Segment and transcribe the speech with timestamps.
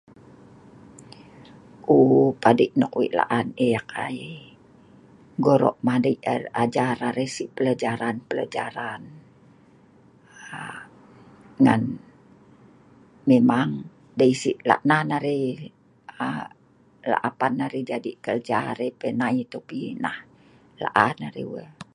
[1.93, 2.27] ouu..
[2.41, 4.19] padei nok wei laan eek ai,
[5.45, 6.17] goro madei
[6.81, 9.01] arai si pelajaran pelajaran
[10.59, 10.79] aaa
[11.63, 11.81] ngan
[13.29, 13.71] memang
[14.19, 15.41] dei si' lak nan arai
[16.25, 16.45] ah,
[17.11, 20.17] lak apan arai jadi kerja arai pi nai pi nah
[20.83, 21.67] laan arai wae